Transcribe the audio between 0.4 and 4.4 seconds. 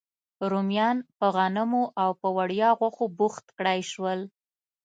رومیان په غنمو او په وړیا غوښو بوخت کړای شول.